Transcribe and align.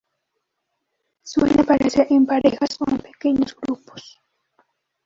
Suele 1.21 1.61
aparecer 1.61 2.07
en 2.09 2.25
parejas 2.25 2.75
o 2.79 2.89
en 2.89 2.97
pequeños 2.97 3.55
grupos. 3.55 4.17